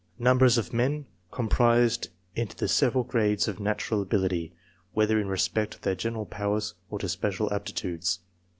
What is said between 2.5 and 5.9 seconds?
the several grades of natural ability, whether in respect to